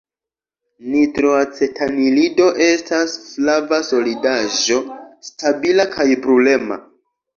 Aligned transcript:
Nitroacetanilido 0.93 2.47
estas 2.69 3.15
flava 3.27 3.81
solidaĵo 3.91 4.81
stabila 5.29 5.87
kaj 5.97 6.09
brulema. 6.25 6.81